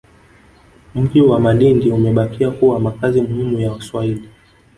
Mji 0.95 1.21
wa 1.21 1.39
Malindi 1.39 1.91
Umebakia 1.91 2.51
kuwa 2.51 2.79
makazi 2.79 3.21
muhimu 3.21 3.59
ya 3.59 3.71
Waswahili 3.71 4.29